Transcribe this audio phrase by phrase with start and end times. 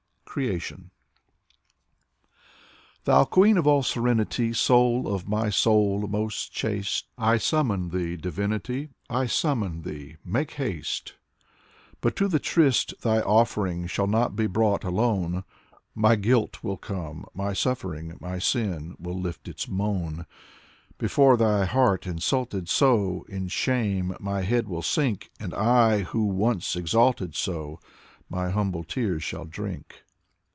[0.33, 0.91] Zinaida Hippius 71 CREATION
[3.03, 8.91] Thou queen of all serenity, Soul of my soul, most chaste^ I summon thee, divinity,
[9.09, 11.15] I summon thee, make haste!
[11.99, 15.43] But to the tryst thy offering Shall not be brought alone.
[15.93, 20.25] My guilt will come, my suffering, My sin will lift its moan.
[20.97, 23.25] Before thy heart insulted so.
[23.27, 27.81] In shame my head will sink; And I, who once exulted so,
[28.29, 30.05] My humble tears shall drink.